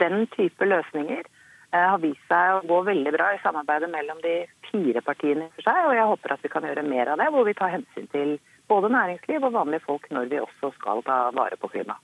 den 0.00 0.26
type 0.36 0.68
løsninger 0.68 1.20
eh, 1.20 1.86
har 1.90 1.98
vist 2.02 2.22
seg 2.30 2.56
å 2.56 2.64
gå 2.68 2.80
veldig 2.88 3.12
bra 3.16 3.32
i 3.34 3.42
samarbeidet 3.42 3.90
mellom 3.92 4.22
de 4.24 4.36
fire 4.70 5.02
partiene 5.04 5.50
for 5.56 5.68
seg, 5.68 5.82
og 5.88 5.96
jeg 5.98 6.08
håper 6.12 6.36
at 6.36 6.46
vi 6.46 6.52
kan 6.52 6.68
gjøre 6.68 6.86
mer 6.86 7.12
av 7.12 7.20
det, 7.20 7.28
hvor 7.34 7.48
vi 7.48 7.56
tar 7.58 7.74
hensyn 7.74 8.08
til 8.14 8.38
både 8.70 8.92
næringsliv 8.94 9.44
og 9.44 9.56
vanlige 9.58 9.84
folk 9.84 10.08
når 10.14 10.30
vi 10.30 10.40
også 10.40 10.72
skal 10.78 11.04
ta 11.06 11.18
vare 11.36 11.58
på 11.60 11.72
klimaet. 11.74 12.00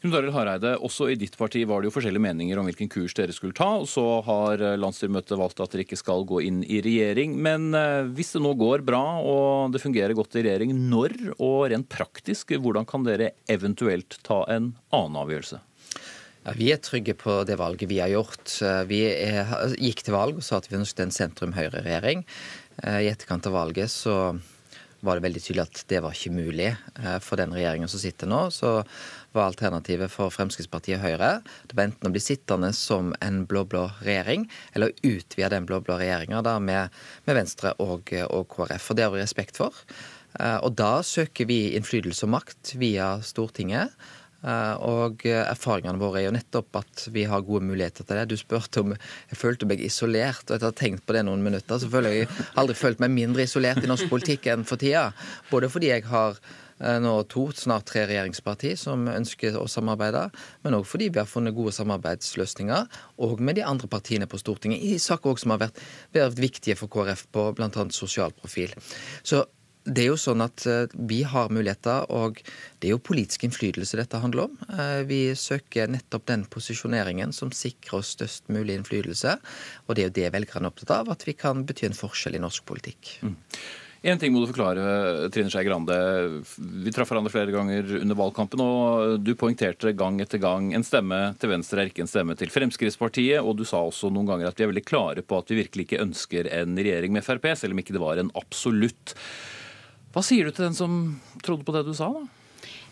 Knut 0.00 0.14
Arild 0.16 0.32
Hareide, 0.32 0.70
også 0.80 1.10
i 1.12 1.16
ditt 1.20 1.34
parti 1.36 1.60
var 1.68 1.82
det 1.82 1.90
jo 1.90 1.92
forskjellige 1.92 2.24
meninger 2.24 2.56
om 2.56 2.64
hvilken 2.64 2.88
kurs 2.88 3.12
dere 3.18 3.34
skulle 3.36 3.52
ta. 3.56 3.68
og 3.82 3.88
Så 3.90 4.04
har 4.24 4.62
eh, 4.64 4.78
landsstyremøtet 4.80 5.36
valgt 5.36 5.60
at 5.60 5.74
dere 5.74 5.84
ikke 5.84 5.98
skal 6.00 6.24
gå 6.28 6.38
inn 6.46 6.62
i 6.64 6.78
regjering. 6.80 7.34
Men 7.36 7.66
eh, 7.76 8.08
hvis 8.16 8.32
det 8.32 8.40
nå 8.40 8.54
går 8.56 8.80
bra 8.86 9.02
og 9.20 9.74
det 9.74 9.82
fungerer 9.82 10.16
godt 10.16 10.38
i 10.40 10.44
regjering, 10.46 10.72
når 10.88 11.12
og 11.36 11.66
rent 11.68 11.90
praktisk, 11.92 12.54
hvordan 12.56 12.88
kan 12.88 13.04
dere 13.04 13.34
eventuelt 13.52 14.16
ta 14.24 14.40
en 14.48 14.70
annen 14.88 15.20
avgjørelse? 15.20 15.60
Ja, 16.46 16.54
vi 16.56 16.70
er 16.72 16.80
trygge 16.80 17.12
på 17.20 17.42
det 17.44 17.58
valget 17.60 17.92
vi 17.92 18.00
har 18.00 18.14
gjort. 18.14 18.54
Eh, 18.64 18.80
vi 18.88 19.02
er, 19.10 19.52
gikk 19.76 20.00
til 20.06 20.16
valg 20.16 20.40
og 20.40 20.46
sa 20.46 20.62
at 20.62 20.70
vi 20.70 20.80
ønsket 20.80 21.04
en 21.04 21.12
sentrum-høyre-regjering. 21.18 22.24
I 22.80 23.10
etterkant 23.10 23.44
av 23.50 23.52
valget 23.52 23.92
så 23.92 24.16
var 25.06 25.18
det 25.18 25.24
veldig 25.24 25.42
tydelig 25.42 25.64
at 25.64 25.82
det 25.90 26.02
var 26.04 26.16
ikke 26.16 26.34
mulig 26.34 26.70
for 27.24 27.40
den 27.40 27.54
regjeringen 27.56 27.88
som 27.88 28.02
sitter 28.02 28.28
nå. 28.28 28.42
Så 28.52 28.80
var 29.32 29.48
alternativet 29.48 30.10
for 30.12 30.32
Fremskrittspartiet 30.34 30.98
og 30.98 31.04
Høyre. 31.06 31.32
Det 31.70 31.76
var 31.78 31.88
enten 31.88 32.10
å 32.10 32.14
bli 32.14 32.22
sittende 32.22 32.72
som 32.76 33.12
en 33.24 33.44
blå-blå 33.48 33.86
regjering, 34.04 34.46
eller 34.74 34.94
utvide 35.06 35.52
den 35.54 35.68
blå-blå 35.68 35.98
regjeringa 36.00 36.42
med, 36.58 36.96
med, 37.26 37.36
Venstre 37.36 37.74
og, 37.82 38.10
og, 38.26 38.48
KrF. 38.50 38.90
Og 38.90 38.98
det 38.98 39.06
har 39.06 39.14
vi 39.14 39.22
respekt 39.22 39.60
for. 39.60 39.76
Eh, 40.38 40.58
og 40.62 40.74
da 40.78 41.00
søker 41.06 41.48
vi 41.50 41.72
innflytelse 41.78 42.26
og 42.26 42.34
makt 42.36 42.74
via 42.80 43.12
Stortinget. 43.26 43.94
Eh, 44.40 44.74
og 44.86 45.26
erfaringene 45.26 46.00
våre 46.00 46.22
er 46.22 46.28
jo 46.28 46.36
nettopp 46.36 46.80
at 46.80 47.04
vi 47.14 47.26
har 47.28 47.44
gode 47.46 47.66
muligheter 47.68 48.06
til 48.06 48.20
det. 48.20 48.30
Du 48.30 48.38
spurte 48.40 48.84
om 48.84 48.94
jeg 48.94 49.38
følte 49.40 49.68
meg 49.68 49.84
isolert, 49.84 50.46
og 50.48 50.56
etter 50.56 50.70
å 50.70 50.72
ha 50.72 50.80
tenkt 50.80 51.06
på 51.06 51.16
det 51.16 51.26
noen 51.28 51.44
minutter, 51.44 51.80
så 51.80 51.90
føler 51.92 52.22
jeg 52.22 52.32
aldri 52.60 52.78
følt 52.78 53.04
meg 53.04 53.14
mindre 53.14 53.46
isolert 53.48 53.84
i 53.84 53.90
norsk 53.90 54.10
politikk 54.12 54.50
enn 54.52 54.66
for 54.68 54.80
tida. 54.80 55.10
Både 55.52 55.72
fordi 55.72 55.92
jeg 55.92 56.08
har 56.10 56.40
Eh, 56.80 56.96
nå 57.02 57.12
to, 57.28 57.44
snart 57.52 57.90
tre 57.90 58.06
regjeringspartier 58.08 58.78
som 58.80 59.04
ønsker 59.12 59.58
å 59.60 59.66
samarbeide, 59.68 60.22
men 60.64 60.78
òg 60.78 60.86
fordi 60.88 61.10
vi 61.12 61.20
har 61.20 61.28
funnet 61.28 61.56
gode 61.56 61.74
samarbeidsløsninger 61.76 63.00
og 63.26 63.42
med 63.44 63.58
de 63.58 63.66
andre 63.68 63.90
partiene 63.92 64.28
på 64.30 64.40
Stortinget 64.40 64.80
i 64.80 64.94
saker 65.02 65.36
som 65.42 65.52
har 65.52 65.66
vært, 65.66 65.82
vært 66.16 66.40
viktige 66.40 66.78
for 66.80 66.92
KrF 66.92 67.26
på 67.34 67.50
bl.a. 67.58 67.84
sosial 67.92 68.32
profil. 68.32 68.72
Så 69.20 69.44
det 69.90 70.04
er 70.04 70.10
jo 70.12 70.18
sånn 70.20 70.44
at 70.44 70.64
eh, 70.70 70.94
Vi 71.10 71.20
har 71.26 71.52
muligheter, 71.52 72.06
og 72.14 72.40
det 72.80 72.88
er 72.88 72.94
jo 72.94 73.02
politisk 73.02 73.44
innflytelse 73.46 73.98
dette 73.98 74.22
handler 74.22 74.48
om. 74.48 74.56
Eh, 74.70 75.02
vi 75.08 75.20
søker 75.38 75.90
nettopp 75.90 76.28
den 76.30 76.46
posisjoneringen 76.50 77.34
som 77.36 77.52
sikrer 77.54 78.00
oss 78.00 78.14
størst 78.16 78.50
mulig 78.52 78.78
innflytelse. 78.78 79.36
Og 79.86 79.94
det 79.96 80.04
er 80.04 80.10
jo 80.10 80.16
det 80.20 80.32
velgerne 80.36 80.68
er 80.68 80.74
opptatt 80.74 80.96
av, 81.00 81.12
at 81.12 81.26
vi 81.28 81.36
kan 81.38 81.64
bety 81.66 81.90
en 81.90 82.00
forskjell 82.00 82.38
i 82.38 82.42
norsk 82.42 82.66
politikk. 82.70 83.16
Mm. 83.26 83.36
En 84.00 84.16
ting 84.16 84.32
må 84.32 84.40
du 84.40 84.48
forklare, 84.48 85.28
Trine 85.28 85.52
Skei 85.52 85.66
Grande. 85.66 85.96
Vi 86.56 86.92
traff 86.94 87.10
hverandre 87.10 87.32
flere 87.34 87.52
ganger 87.52 87.98
under 87.98 88.16
valgkampen, 88.16 88.62
og 88.64 89.18
du 89.20 89.34
poengterte 89.36 89.92
gang 89.92 90.22
etter 90.24 90.40
gang 90.40 90.70
en 90.72 90.86
stemme 90.86 91.18
til 91.40 91.52
Venstre 91.52 91.82
er 91.82 91.90
ikke 91.90 92.06
en 92.06 92.08
stemme 92.08 92.36
til 92.40 92.52
Fremskrittspartiet. 92.52 93.44
Og 93.44 93.58
du 93.58 93.66
sa 93.68 93.82
også 93.84 94.08
noen 94.08 94.30
ganger 94.30 94.48
at 94.48 94.56
vi 94.56 94.64
er 94.64 94.72
veldig 94.72 94.86
klare 94.88 95.24
på 95.24 95.42
at 95.42 95.52
vi 95.52 95.60
virkelig 95.60 95.84
ikke 95.84 96.00
ønsker 96.06 96.48
en 96.62 96.80
regjering 96.80 97.12
med 97.12 97.26
Frp, 97.26 97.50
selv 97.52 97.76
om 97.76 97.84
ikke 97.84 97.98
det 97.98 98.04
var 98.06 98.22
en 98.22 98.32
absolutt. 98.40 99.18
Hva 100.10 100.22
sier 100.26 100.46
du 100.46 100.54
til 100.54 100.66
den 100.66 100.76
som 100.76 101.00
trodde 101.44 101.66
på 101.66 101.74
det 101.76 101.86
du 101.86 101.94
sa, 101.94 102.10
da? 102.14 102.26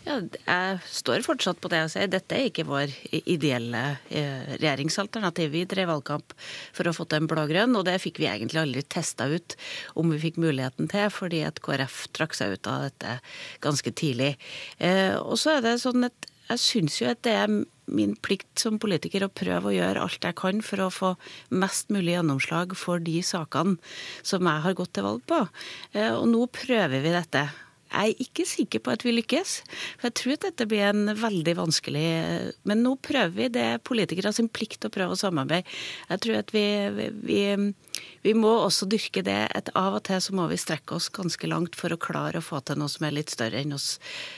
Ja, 0.07 0.15
jeg 0.23 0.77
står 0.95 1.21
fortsatt 1.25 1.59
på 1.61 1.69
det 1.69 1.81
jeg 1.81 1.91
sier. 1.93 2.07
Dette 2.09 2.37
er 2.37 2.47
ikke 2.47 2.63
vår 2.65 2.93
ideelle 3.19 3.81
eh, 4.07 4.55
regjeringsalternativ. 4.55 5.51
Vi 5.53 5.65
drev 5.69 5.91
valgkamp 5.91 6.33
for 6.73 6.87
å 6.87 6.93
få 6.95 7.05
til 7.09 7.19
en 7.19 7.29
blå-grønn, 7.29 7.75
og 7.75 7.83
det 7.85 7.97
fikk 8.01 8.21
vi 8.23 8.29
egentlig 8.31 8.61
aldri 8.63 8.85
testa 8.87 9.27
ut 9.29 9.57
om 9.99 10.15
vi 10.15 10.21
fikk 10.23 10.39
muligheten 10.41 10.89
til, 10.89 11.11
fordi 11.13 11.43
at 11.45 11.59
KrF 11.65 12.05
trakk 12.15 12.37
seg 12.39 12.55
ut 12.55 12.71
av 12.71 12.87
dette 12.87 13.19
ganske 13.65 13.93
tidlig. 14.01 14.33
Eh, 14.79 15.13
og 15.19 15.35
så 15.41 15.57
er 15.57 15.67
det 15.67 15.77
sånn 15.83 16.07
at 16.07 16.31
jeg 16.49 16.63
syns 16.63 16.99
jo 17.01 17.09
at 17.11 17.21
det 17.25 17.35
er 17.35 17.53
min 17.89 18.15
plikt 18.21 18.61
som 18.61 18.77
politiker 18.81 19.25
å 19.25 19.31
prøve 19.33 19.71
å 19.71 19.75
gjøre 19.75 20.03
alt 20.05 20.25
jeg 20.25 20.37
kan 20.37 20.61
for 20.65 20.83
å 20.85 20.91
få 20.93 21.13
mest 21.49 21.89
mulig 21.93 22.15
gjennomslag 22.15 22.75
for 22.77 23.01
de 23.01 23.19
sakene 23.25 23.77
som 24.21 24.45
jeg 24.45 24.65
har 24.65 24.77
gått 24.77 24.93
til 24.97 25.07
valg 25.07 25.25
på. 25.29 25.41
Eh, 25.93 26.13
og 26.13 26.27
nå 26.29 26.45
prøver 26.53 27.01
vi 27.01 27.15
dette. 27.15 27.47
Jeg 27.89 28.13
er 28.13 28.21
ikke 28.21 28.45
sikker 28.45 28.81
på 28.85 28.93
at 28.93 29.03
vi 29.05 29.15
lykkes. 29.15 29.53
For 29.97 30.09
jeg 30.09 30.17
tror 30.19 30.35
at 30.35 30.43
dette 30.45 30.67
blir 30.69 30.85
en 30.85 31.13
veldig 31.17 31.55
vanskelig 31.57 32.05
Men 32.69 32.83
nå 32.85 32.95
prøver 33.01 33.33
vi. 33.33 33.47
Det 33.53 33.65
er 33.65 33.81
politikere 33.81 34.33
sin 34.35 34.49
plikt 34.49 34.85
å 34.85 34.91
prøve 34.93 35.15
å 35.15 35.19
samarbeide. 35.19 35.65
Jeg 36.11 36.21
tror 36.25 36.39
at 36.43 36.53
vi, 36.53 36.65
vi, 37.25 37.41
vi 38.21 38.33
må 38.37 38.51
også 38.61 38.87
dyrke 38.89 39.23
det 39.25 39.39
at 39.57 39.71
av 39.79 39.97
og 39.97 40.03
til 40.07 40.21
så 40.21 40.35
må 40.37 40.45
vi 40.51 40.59
strekke 40.61 40.97
oss 40.99 41.09
ganske 41.13 41.49
langt 41.49 41.77
for 41.79 41.93
å 41.93 41.99
klare 41.99 42.39
å 42.39 42.45
få 42.45 42.61
til 42.61 42.79
noe 42.79 42.91
som 42.91 43.07
er 43.07 43.15
litt 43.17 43.33
større 43.33 43.63
enn 43.63 43.73
oss, 43.75 43.89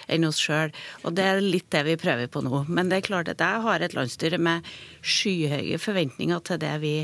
enn 0.07 0.27
sjøl. 0.31 0.71
Og 1.03 1.17
det 1.17 1.27
er 1.27 1.43
litt 1.43 1.67
det 1.75 1.83
vi 1.89 1.99
prøver 1.99 2.31
på 2.31 2.45
nå. 2.45 2.63
Men 2.69 2.91
det 2.91 3.01
er 3.01 3.09
klart 3.09 3.33
at 3.33 3.43
jeg 3.43 3.65
har 3.67 3.83
et 3.83 3.97
landsstyre 3.97 4.39
med 4.39 4.71
skyhøye 5.01 5.81
forventninger 5.81 6.47
til 6.47 6.63
det 6.63 6.73
vi, 6.85 6.95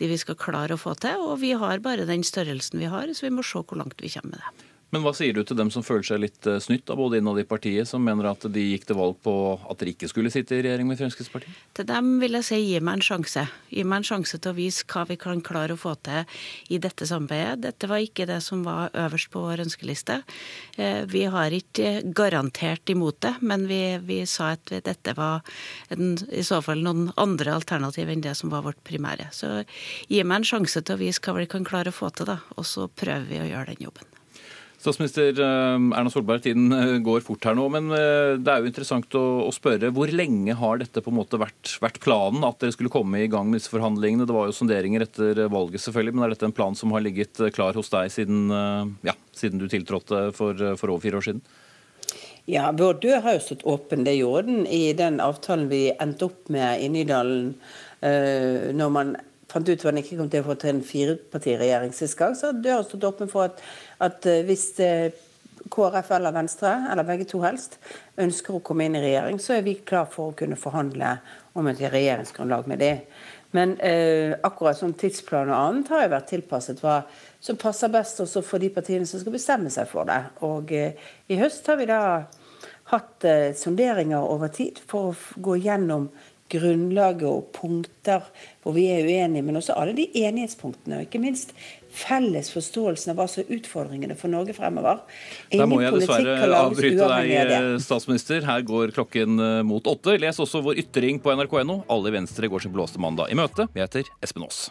det 0.00 0.10
vi 0.10 0.18
skal 0.20 0.40
klare 0.40 0.78
å 0.78 0.80
få 0.80 0.96
til. 1.02 1.28
Og 1.28 1.42
vi 1.44 1.52
har 1.60 1.84
bare 1.84 2.08
den 2.08 2.24
størrelsen 2.26 2.80
vi 2.80 2.90
har, 2.90 3.12
så 3.12 3.28
vi 3.28 3.34
må 3.36 3.44
se 3.44 3.60
hvor 3.60 3.80
langt 3.82 4.00
vi 4.00 4.12
kommer 4.16 4.38
med 4.38 4.44
det. 4.46 4.69
Men 4.90 5.04
hva 5.04 5.12
sier 5.14 5.34
du 5.36 5.44
til 5.46 5.58
dem 5.58 5.70
som 5.70 5.84
føler 5.86 6.06
seg 6.06 6.22
litt 6.24 6.46
eh, 6.50 6.58
snytt 6.62 6.90
av 6.90 6.98
både 6.98 7.20
innad 7.20 7.38
i 7.38 7.46
partiet, 7.46 7.86
som 7.86 8.02
mener 8.02 8.26
at 8.32 8.42
de 8.50 8.64
gikk 8.72 8.88
til 8.88 8.98
valg 8.98 9.20
på 9.22 9.34
at 9.70 9.78
dere 9.78 9.92
ikke 9.94 10.10
skulle 10.10 10.32
sitte 10.34 10.56
i 10.56 10.64
regjering 10.66 10.88
med 10.90 10.98
Fremskrittspartiet? 10.98 11.60
Til 11.78 11.86
dem 11.86 12.16
vil 12.22 12.38
jeg 12.38 12.48
si 12.48 12.58
gi 12.58 12.80
meg 12.82 12.98
en 12.98 13.06
sjanse. 13.06 13.46
Gi 13.70 13.84
meg 13.86 14.02
en 14.02 14.08
sjanse 14.10 14.40
til 14.42 14.50
å 14.50 14.58
vise 14.58 14.86
hva 14.90 15.04
vi 15.06 15.18
kan 15.20 15.42
klare 15.46 15.76
å 15.76 15.80
få 15.80 15.94
til 16.02 16.26
i 16.74 16.80
dette 16.82 17.06
samarbeidet. 17.06 17.62
Dette 17.68 17.90
var 17.90 18.02
ikke 18.02 18.26
det 18.30 18.40
som 18.42 18.66
var 18.66 18.90
øverst 18.98 19.30
på 19.30 19.44
vår 19.46 19.64
ønskeliste. 19.68 20.20
Eh, 20.76 21.02
vi 21.10 21.24
har 21.30 21.54
ikke 21.54 22.00
garantert 22.10 22.90
imot 22.90 23.22
det, 23.22 23.36
men 23.46 23.68
vi, 23.70 23.82
vi 24.02 24.20
sa 24.26 24.56
at 24.56 24.74
dette 24.74 25.14
var 25.14 25.46
en, 25.94 26.16
i 26.34 26.42
så 26.46 26.58
fall 26.66 26.82
noen 26.82 27.12
andre 27.20 27.54
alternativ 27.54 28.10
enn 28.10 28.26
det 28.26 28.34
som 28.42 28.50
var 28.50 28.66
vårt 28.66 28.82
primære. 28.86 29.30
Så 29.36 29.60
gi 30.10 30.24
meg 30.24 30.42
en 30.42 30.50
sjanse 30.50 30.82
til 30.82 30.98
å 30.98 31.04
vise 31.06 31.22
hva 31.22 31.38
vi 31.38 31.50
kan 31.50 31.66
klare 31.66 31.94
å 31.94 32.00
få 32.02 32.10
til, 32.10 32.34
da. 32.34 32.40
Og 32.58 32.66
så 32.66 32.90
prøver 32.90 33.30
vi 33.30 33.44
å 33.44 33.52
gjøre 33.52 33.76
den 33.76 33.86
jobben. 33.86 34.19
Statsminister 34.80 35.36
eh, 35.36 35.74
Erna 35.92 36.08
Solberg, 36.08 36.40
tiden 36.46 36.72
eh, 36.72 36.94
går 37.04 37.20
fort 37.20 37.44
her 37.44 37.56
nå, 37.56 37.66
men 37.74 37.90
eh, 37.92 38.38
det 38.40 38.48
er 38.48 38.62
jo 38.62 38.70
interessant 38.70 39.16
å, 39.18 39.50
spørre. 39.52 39.90
Hvor 39.92 40.08
lenge 40.08 40.54
har 40.56 40.80
dette 40.80 41.02
på 41.04 41.12
en 41.12 41.18
måte 41.18 41.40
vært, 41.40 41.74
vært, 41.82 42.00
planen, 42.00 42.46
at 42.48 42.62
dere 42.62 42.72
skulle 42.72 42.92
komme 42.92 43.20
i 43.20 43.28
gang 43.28 43.50
med 43.50 43.60
disse 43.60 43.72
forhandlingene? 43.74 44.24
Det 44.24 44.36
var 44.36 44.48
jo 44.48 44.56
sonderinger 44.56 45.04
etter 45.04 45.42
valget, 45.52 45.84
selvfølgelig, 45.84 46.16
men 46.16 46.24
er 46.24 46.32
dette 46.32 46.48
en 46.48 46.56
plan 46.56 46.78
som 46.78 46.96
har 46.96 47.04
ligget 47.04 47.42
klar 47.52 47.76
hos 47.76 47.92
deg 47.92 48.08
siden, 48.14 48.48
ja, 49.04 49.12
siden 49.36 49.60
du 49.60 49.68
tiltrådte 49.68 50.30
for, 50.36 50.64
for 50.80 50.94
over 50.94 51.04
fire 51.04 51.20
år 51.20 51.28
siden? 51.28 51.44
Ja, 52.48 52.70
Vår 52.72 53.02
dør 53.04 53.20
har 53.26 53.36
jo 53.36 53.44
stått 53.44 53.66
åpen. 53.68 54.06
Det 54.08 54.16
gjorde 54.16 54.48
den 54.48 54.64
i 54.64 54.94
den 54.96 55.20
avtalen 55.20 55.68
vi 55.68 55.90
endte 55.92 56.30
opp 56.30 56.48
med 56.48 56.80
i 56.80 56.88
Nydalen. 56.88 57.52
når 58.00 58.94
man 58.96 59.18
fant 59.50 59.68
ut 59.68 59.80
at 59.80 59.88
han 59.88 59.98
ikke 60.00 60.18
kom 60.20 60.30
til 60.30 60.44
å 60.44 60.48
få 60.50 60.56
til 60.60 60.74
en 60.74 60.84
firepartiregjering 60.86 61.92
sist 61.96 62.18
gang, 62.18 62.36
så 62.38 62.50
har 62.50 62.62
døren 62.62 62.86
stått 62.86 63.08
åpen 63.08 63.30
for 63.30 63.50
at, 63.50 63.60
at 64.02 64.28
eh, 64.30 64.44
hvis 64.48 64.70
eh, 64.84 65.10
KrF 65.70 66.10
eller 66.16 66.32
Venstre, 66.34 66.72
eller 66.92 67.06
begge 67.06 67.26
to 67.28 67.42
helst, 67.44 67.76
ønsker 68.20 68.56
å 68.56 68.62
komme 68.64 68.86
inn 68.86 68.96
i 68.98 69.02
regjering, 69.04 69.40
så 69.42 69.58
er 69.58 69.66
vi 69.66 69.76
klar 69.86 70.08
for 70.10 70.30
å 70.30 70.38
kunne 70.38 70.58
forhandle 70.58 71.18
om 71.58 71.68
et 71.70 71.82
regjeringsgrunnlag 71.82 72.70
med 72.70 72.82
det. 72.82 72.94
Men 73.50 73.74
eh, 73.82 74.36
akkurat 74.46 74.78
som 74.78 74.92
tidsplan 74.94 75.50
og 75.50 75.58
annet 75.58 75.90
har 75.90 76.04
jo 76.04 76.12
vært 76.12 76.28
tilpasset 76.30 76.82
hva 76.84 77.00
som 77.42 77.58
passer 77.58 77.90
best 77.90 78.22
også 78.22 78.44
for 78.46 78.62
de 78.62 78.70
partiene 78.70 79.08
som 79.08 79.22
skal 79.22 79.34
bestemme 79.34 79.72
seg 79.74 79.88
for 79.90 80.06
det. 80.06 80.20
Og 80.46 80.70
eh, 80.76 80.94
i 81.26 81.38
høst 81.40 81.66
har 81.66 81.80
vi 81.80 81.88
da 81.90 82.00
hatt 82.92 83.26
eh, 83.26 83.50
sonderinger 83.58 84.22
over 84.22 84.52
tid 84.54 84.78
for 84.86 85.10
å 85.10 85.42
gå 85.42 85.58
gjennom 85.64 86.08
grunnlaget 86.52 87.26
og 87.28 87.50
punkter 87.56 88.26
hvor 88.60 88.74
vi 88.76 88.86
er 88.92 89.06
uenige, 89.06 89.44
men 89.46 89.56
også 89.60 89.76
alle 89.78 89.94
de 89.96 90.06
enighetspunktene. 90.20 91.00
Og 91.00 91.08
ikke 91.08 91.22
minst 91.22 91.54
felles 91.90 92.50
forståelsen 92.54 93.12
av 93.12 93.18
hva 93.18 93.26
som 93.30 93.42
er 93.42 93.54
utfordringene 93.56 94.16
for 94.18 94.32
Norge 94.32 94.54
fremover. 94.56 95.00
Ingen 95.50 95.64
da 95.64 95.68
må 95.70 95.80
jeg 95.82 95.96
dessverre 95.96 96.60
avbryte 96.60 97.08
deg, 97.14 97.80
statsminister. 97.82 98.44
Her 98.46 98.66
går 98.66 98.94
klokken 98.96 99.40
eh, 99.42 99.62
mot 99.66 99.90
åtte. 99.90 100.18
Les 100.20 100.42
også 100.44 100.62
vår 100.66 100.84
ytring 100.84 101.22
på 101.22 101.34
nrk.no. 101.34 101.82
Alle 101.90 102.12
i 102.12 102.18
Venstre 102.20 102.52
går 102.52 102.66
sin 102.66 102.74
blåste 102.76 103.02
mandag 103.02 103.32
i 103.32 103.38
møte. 103.38 103.70
Jeg 103.74 103.88
heter 103.88 104.14
Espen 104.22 104.46
Aas. 104.46 104.68